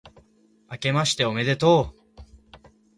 [0.71, 2.21] 明けましておめでとう